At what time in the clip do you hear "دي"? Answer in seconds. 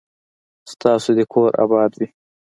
1.17-1.25